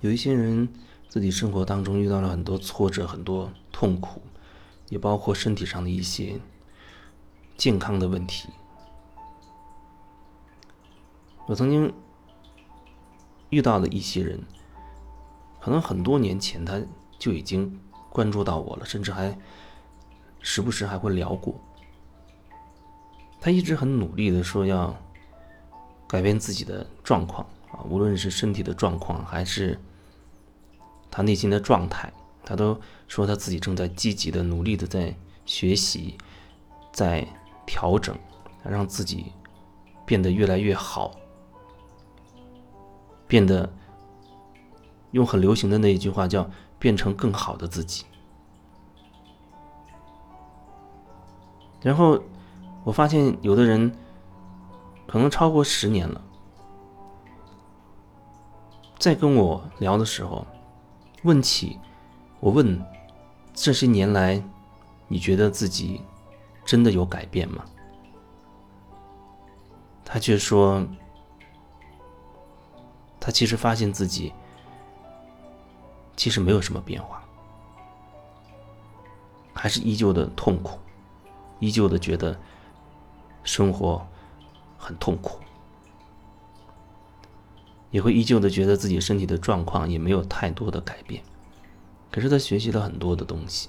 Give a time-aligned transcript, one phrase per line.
[0.00, 0.68] 有一些人
[1.08, 4.22] 自己生活当中遇到了很多挫折、很多痛苦，
[4.88, 6.38] 也包括身体上的一些
[7.56, 8.48] 健康的问题。
[11.46, 11.92] 我曾经
[13.50, 14.40] 遇到的一些人，
[15.60, 16.80] 可能很多年前他
[17.18, 17.80] 就已经
[18.10, 19.36] 关注到我了，甚至还
[20.40, 21.58] 时不时还会聊过。
[23.40, 24.94] 他一直很努力的说要
[26.06, 29.78] 改变自己的状况啊，无论是身体的状况，还是
[31.10, 32.12] 他内心的状态，
[32.44, 36.16] 他都说他自己正在积极的、努力的在学习，
[36.92, 37.26] 在
[37.66, 38.16] 调整，
[38.62, 39.32] 让自己
[40.04, 41.12] 变得越来越好，
[43.26, 43.72] 变得
[45.10, 48.04] 用很流行的那一句话叫“变成更好的自己”，
[51.82, 52.22] 然后。
[52.84, 53.92] 我发现有的人
[55.06, 56.22] 可能超过十年了，
[58.98, 60.46] 在跟我聊的时候，
[61.22, 61.78] 问起
[62.40, 62.84] 我问
[63.54, 64.42] 这些年来，
[65.06, 66.00] 你觉得自己
[66.64, 67.64] 真的有改变吗？
[70.04, 70.86] 他却说，
[73.20, 74.32] 他其实发现自己
[76.16, 77.22] 其实没有什么变化，
[79.52, 80.78] 还是依旧的痛苦，
[81.58, 82.38] 依旧的觉得。
[83.44, 84.06] 生活
[84.76, 85.38] 很痛苦，
[87.90, 91.22] 也会依旧的觉得自己身体的状况也没有太多的改变。
[92.10, 93.68] 可是他学习了很多的东西，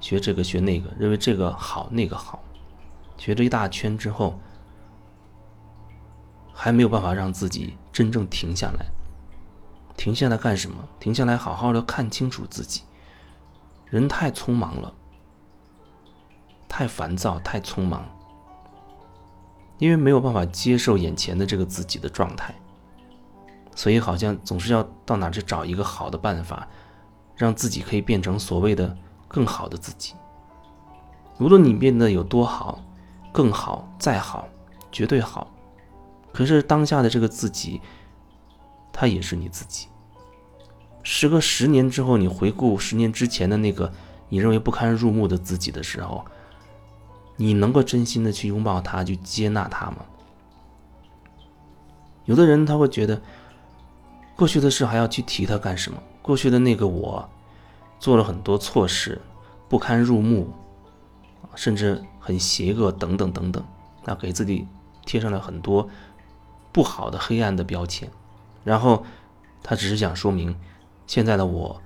[0.00, 2.42] 学这个学那个，认为这个好那个好，
[3.16, 4.38] 学了一大圈之后，
[6.52, 8.86] 还没有办法让自己真正停下来。
[9.96, 10.88] 停下来干什么？
[10.98, 12.82] 停下来好好的看清楚自己。
[13.86, 14.94] 人太匆忙了，
[16.68, 18.04] 太烦躁，太匆忙。
[19.80, 22.54] 因为没有办法接受眼前的这个自己的状态，
[23.74, 26.68] 所以好像总是要到哪去找一个好的办法，
[27.34, 28.94] 让自己可以变成所谓的
[29.26, 30.14] 更好的自己。
[31.38, 32.84] 无论你变得有多好，
[33.32, 34.46] 更好，再好，
[34.92, 35.50] 绝对好，
[36.30, 37.80] 可是当下的这个自己，
[38.92, 39.88] 他也是你自己。
[41.02, 43.90] 时隔十年之后，你回顾十年之前的那个
[44.28, 46.22] 你认为不堪入目的自己的时候。
[47.40, 50.04] 你能够真心的去拥抱他，去接纳他吗？
[52.26, 53.18] 有的人他会觉得，
[54.36, 55.98] 过去的事还要去提他干什么？
[56.20, 57.26] 过去的那个我，
[57.98, 59.18] 做了很多错事，
[59.70, 60.52] 不堪入目，
[61.54, 63.64] 甚至很邪恶，等等等等，
[64.04, 64.68] 那给自己
[65.06, 65.88] 贴上了很多
[66.72, 68.06] 不好的、黑暗的标签。
[68.64, 69.02] 然后
[69.62, 70.54] 他只是想说明，
[71.06, 71.80] 现在的我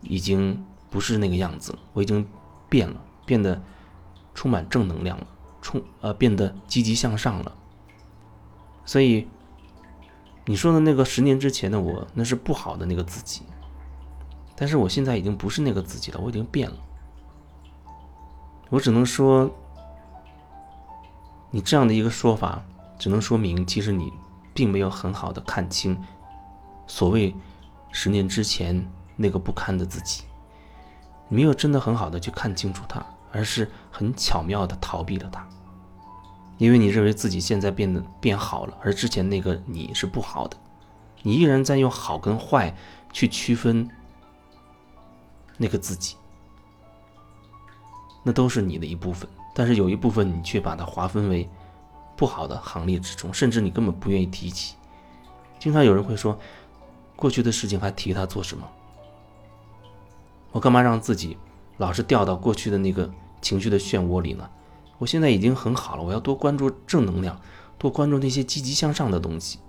[0.00, 2.26] 已经不是那个样子了，我已经
[2.70, 3.60] 变了，变得。
[4.38, 5.26] 充满正能量了，
[5.60, 7.52] 充呃变得积极向上了。
[8.84, 9.26] 所以
[10.44, 13.42] 你说的那个十年之前的我，那是不好的那个自己。
[14.54, 16.76] 但是我现在已经不是那个自己了，我已经变了。
[18.70, 19.50] 我只能说，
[21.50, 22.62] 你这样的一个说法，
[22.96, 24.12] 只能说明其实你
[24.54, 26.00] 并没有很好的看清
[26.86, 27.34] 所谓
[27.90, 30.22] 十年之前那个不堪的自己，
[31.28, 33.04] 没有真的很好的去看清楚它。
[33.30, 35.46] 而是很巧妙的逃避了它，
[36.56, 40.56] 因为你认为自己现在变得变好了，而之前那个你是不好的，
[41.22, 42.74] 你依然在用好跟坏
[43.12, 43.88] 去区分
[45.56, 46.16] 那个自己，
[48.22, 51.48] 那都是你的一部分，但是有一部分你却把它划分为
[52.16, 54.74] 不好的行列之中，甚至你根本不愿意提起。
[55.58, 56.38] 经常有人会说，
[57.16, 58.68] 过去的事情还提它做什么？
[60.50, 61.36] 我干嘛让自己？
[61.78, 64.48] 老是掉到过去的那个情绪的漩涡里呢？
[64.98, 67.40] 我现在已经很好了，我要多关注正能量，
[67.78, 69.60] 多关注那些积极向上的东西，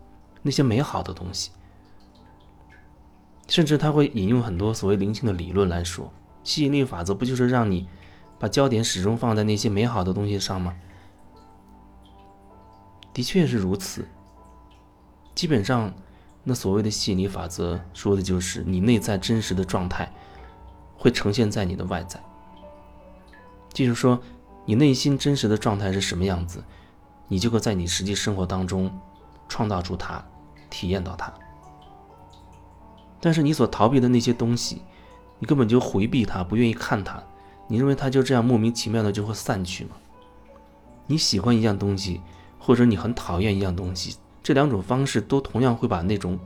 [0.42, 1.52] 那些美好的东西。
[3.48, 6.12] 甚至他会引用很多所谓灵性的理论来说，
[6.44, 7.88] 吸引力法则不就是让你
[8.40, 10.76] 把焦点始终放在那些美好的东西上吗？
[13.14, 14.08] 的确是如此。
[15.36, 15.94] 基本上，
[16.44, 20.12] 那所谓的吸引力法则说的就是你内在真实的状态。
[21.00, 22.22] 会呈现在你的外在，
[23.74, 24.20] 就是说，
[24.66, 26.62] 你内心真实的状态是什么样子，
[27.30, 28.92] 你就会在你实际生活当中
[29.48, 30.22] 创造出它，
[30.70, 31.34] 体验到它。
[33.22, 34.82] 但是你所逃避的那些东西，
[35.40, 37.24] 你根本就回避它，不愿意看它，
[37.70, 39.92] 你认为它就这样莫名其妙的就会散去吗？
[41.08, 42.20] 你喜欢一样东西，
[42.60, 46.38] 或者你很讨厌一样东西，这两种方式都同样会把那种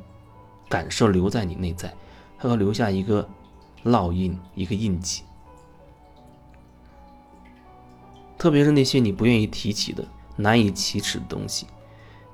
[0.69, 1.91] 感受留在你内在，
[2.37, 3.27] 它会留下一个。
[3.83, 5.23] 烙印一个印记，
[8.37, 10.05] 特别是那些你不愿意提起的、
[10.37, 11.67] 难以启齿的东西，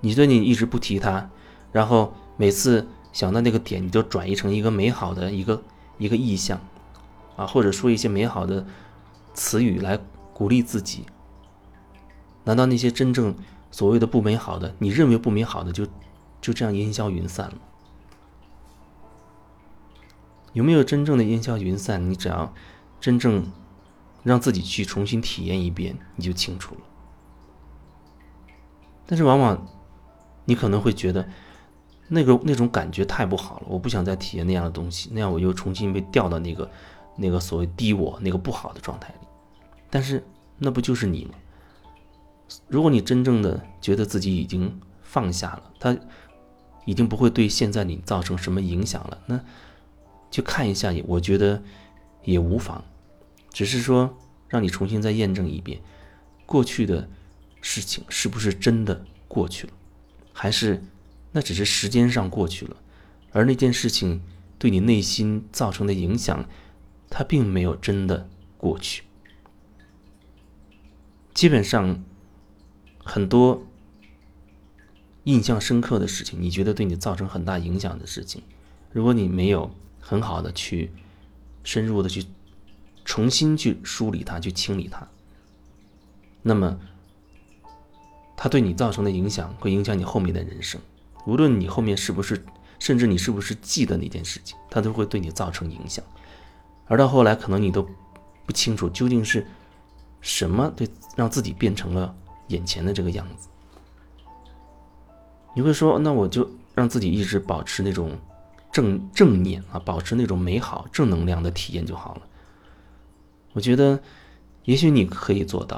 [0.02, 1.30] 你觉得你一直不提它，
[1.72, 5.62] 然后每次想到那个点，你就转移成一个美好的一个
[5.98, 6.60] 一个意象，
[7.36, 8.66] 啊，或者说一些美好的
[9.34, 10.00] 词语来
[10.34, 11.06] 鼓励自己。
[12.44, 13.36] 难道那些真正
[13.72, 15.86] 所谓的不美好的，你认为不美好的，就
[16.40, 17.56] 就这样烟消云散了？
[20.54, 22.10] 有没有真正的烟消云散？
[22.10, 22.54] 你只要
[23.00, 23.52] 真正
[24.24, 26.82] 让自己去重新体验一遍，你就清楚了。
[29.06, 29.68] 但是往往
[30.46, 31.28] 你可能会觉得。
[32.12, 36.68] 那个那种感觉太不好了，我不想再体验那样的东西，那样我又重新被掉到那个
[37.16, 39.28] 那个所谓低我那个不好的状态里。
[39.92, 40.26] 但是
[40.58, 41.36] 那不就是你吗？
[42.68, 45.96] 如果你真正的觉得自己已经放下了，他
[46.84, 49.40] 已经不会对现在你造成什么影响了，那
[50.32, 51.62] 去看一下，也我觉得
[52.24, 52.84] 也无妨。
[53.52, 54.18] 只是说
[54.48, 55.82] 让你重新再验证一遍，
[56.46, 57.10] 过去的
[57.62, 59.74] 事情是不是真的过去了，
[60.34, 60.84] 还是？
[61.32, 62.76] 那只是时间上过去了，
[63.32, 64.20] 而那件事情
[64.58, 66.50] 对你内心造成的影响，
[67.08, 68.28] 它并没有真的
[68.58, 69.04] 过去。
[71.36, 72.04] 基本上，
[72.98, 73.64] 很多
[75.26, 78.42] 印象深刻的事情，你觉得对你造成很大影响的事情，
[78.92, 79.70] 如果你没有
[80.10, 80.92] 很好的去
[81.64, 82.26] 深入的去
[83.06, 85.08] 重新去梳理它、去清理它，
[86.42, 86.80] 那么
[88.36, 90.82] 它对你造成的影响会影响你后面的人生。
[91.28, 92.44] 无论你后面是不是，
[92.80, 96.04] 甚至你是不是记得那件事情，它都会对你造成影响。
[96.88, 97.88] 而到后来，可能你都
[98.48, 99.46] 不清楚究竟是
[100.22, 102.16] 什么对让自己变成了
[102.48, 103.48] 眼前的这个样子。
[105.54, 108.18] 你会说，那我就让自己一直保持那种
[108.72, 112.22] 正正念啊，保持那种美好正能量的体验就好了。
[113.54, 114.00] 我觉得，
[114.66, 115.78] 也许你可以做到，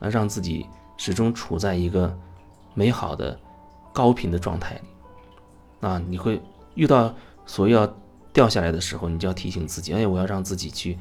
[0.00, 0.66] 啊，让自己
[0.96, 2.16] 始终处在一个
[2.74, 3.38] 美好的。
[3.94, 6.40] 高频的状态里，啊，你会
[6.76, 7.86] 遇到所要
[8.32, 10.98] 掉下来的时候，你就要提醒自己，哎，我要让自己去，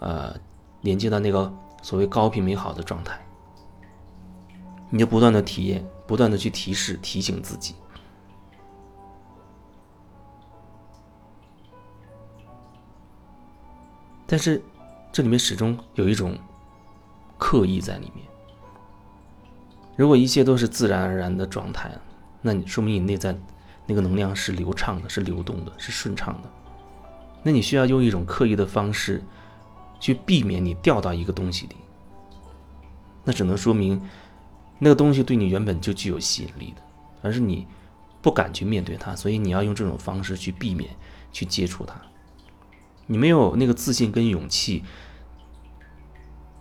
[0.00, 0.34] 呃，
[0.80, 3.16] 连接到那个所谓高频美好的状态。
[4.90, 7.76] 你就不断的体验，不断的去提示、提醒自己。
[14.26, 14.62] 但是
[15.12, 16.38] 这里面始终有一种
[17.38, 18.26] 刻意在里面。
[19.96, 21.90] 如果一切都是自然而然的状态。
[22.44, 23.38] 那你说明你内在
[23.86, 26.50] 那个能量是流畅的，是流动的，是顺畅的。
[27.44, 29.22] 那你需要用一种刻意的方式
[30.00, 31.76] 去避免你掉到一个东西里。
[33.22, 34.02] 那只能说明
[34.80, 36.82] 那个东西对你原本就具有吸引力的，
[37.22, 37.64] 而是你
[38.20, 40.90] 不敢去面对它，所以你要用这种方式去避免
[41.30, 41.94] 去接触它。
[43.06, 44.84] 你没有那个自信跟勇气，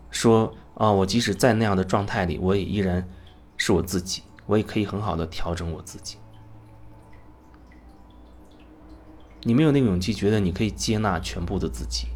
[0.10, 3.08] 说啊，我即使在那样的状态里，我也依然
[3.58, 4.24] 是我自己。
[4.48, 6.18] 我也可以很好的调整我自己。
[9.44, 12.08] 你没有那个勇气，觉得你可以接纳全部的自己，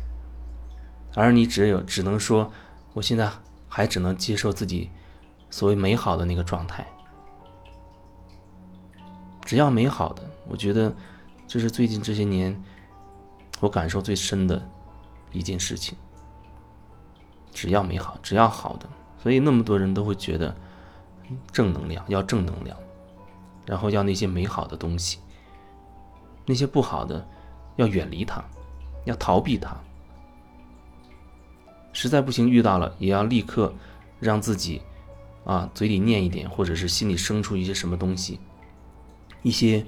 [1.14, 2.52] 而你只有只能说，
[2.94, 3.32] 我现在
[3.70, 4.90] 还只能接受自己
[5.50, 6.86] 所谓美好的那个状态。
[9.46, 10.94] 只要美好的，我觉得
[11.48, 12.62] 这是最近这些年
[13.60, 14.62] 我感受最深的
[15.32, 15.98] 一件事情。
[17.52, 18.88] 只要美好，只要好的，
[19.22, 20.56] 所以那么多人都会觉得。
[21.52, 22.78] 正能量要正能量，
[23.66, 25.18] 然后要那些美好的东西，
[26.46, 27.28] 那些不好的
[27.78, 28.44] 要远离它，
[29.06, 29.76] 要逃避它。
[31.94, 33.74] 实在不行遇到了，也要立刻
[34.20, 34.84] 让自己
[35.46, 38.40] 啊嘴里念一点，或者是心里生出一些什么东西，
[39.42, 39.84] 一些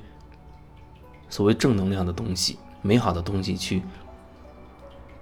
[1.30, 3.84] 所谓正能量的东西、美好的东西去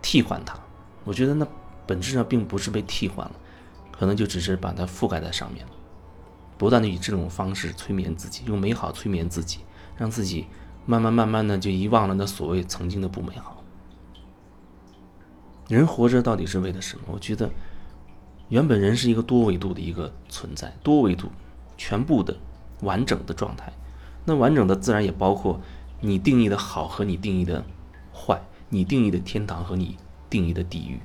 [0.02, 0.58] 替换它。
[1.04, 1.48] 我觉得那
[1.86, 3.36] 本质上并不是被替换了，
[3.92, 5.72] 可能就只是把它覆盖在上面了。
[6.58, 9.60] 不断的以这种方式催眠自己，用美好催眠自己，
[9.98, 10.48] 让自己
[10.86, 13.62] 慢慢慢慢的就遗忘了那所谓曾经的不美好。
[15.68, 17.04] 人活着到底是为了什么？
[17.08, 17.50] 我觉得，
[18.50, 21.30] 原本人是一个多维度的一个存在，多维度、
[21.76, 22.38] 全部的、
[22.82, 23.74] 完整的状态。
[24.24, 25.60] 那完整的自然也包括
[26.06, 27.64] 你定义的好和你定义的
[28.14, 29.98] 坏，你定义的天堂和你
[30.30, 31.00] 定义的地狱。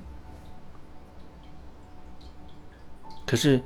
[3.26, 3.62] 可是，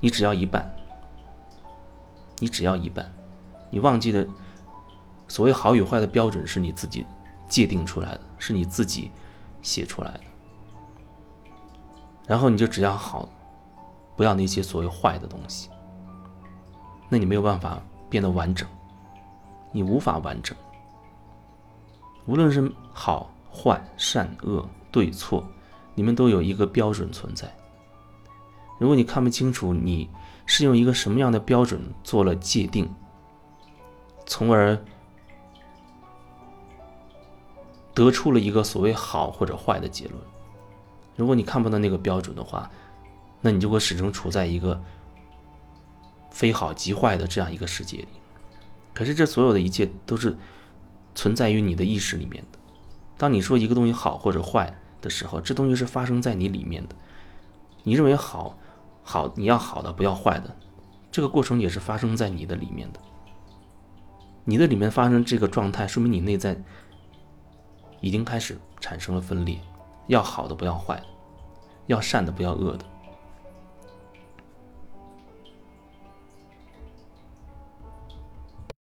[0.00, 0.74] 你只要一半。
[2.40, 3.12] 你只要一半，
[3.68, 4.24] 你忘记了，
[5.26, 7.04] 所谓好与坏的标准是你自己
[7.48, 9.10] 界定出来的，是你自己
[9.60, 10.20] 写出来的。
[12.28, 13.28] 然后你就只要好，
[14.16, 15.68] 不要那些所谓坏的东西。
[17.08, 18.68] 那你没有办法变得完整，
[19.72, 20.56] 你无法完整。
[22.26, 25.46] 无论是好坏、善恶、对错，
[25.94, 27.52] 你们都有一个标准存在。
[28.78, 30.08] 如果你看不清楚你。
[30.50, 32.88] 是用一个什么样的标准做了界定，
[34.24, 34.82] 从而
[37.92, 40.16] 得出了一个所谓好或者坏的结论。
[41.16, 42.70] 如果你看不到那个标准的话，
[43.42, 44.82] 那你就会始终处在一个
[46.30, 48.08] 非好即坏的这样一个世界里。
[48.98, 50.36] 可是这所有的一切都是
[51.14, 52.58] 存在于你的意识里面的。
[53.16, 56.96] 当你说一个东西好或者坏的时候，这东西是发生在你里面的。
[57.84, 58.58] 你认为好，
[59.04, 60.56] 好你要好的不要坏的，
[61.12, 62.98] 这个过程也是发生在你的里面的。
[64.44, 66.60] 你的里面发生这个状态，说明你内在
[68.00, 69.60] 已经开始产生了分裂，
[70.08, 71.06] 要好的不要坏的，
[71.86, 72.84] 要善的不要恶的。